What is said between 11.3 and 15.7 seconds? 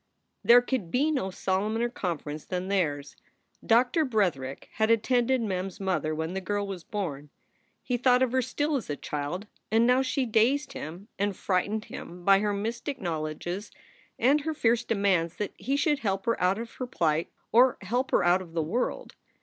frightened him by her mystic knowledges and her fierce demands that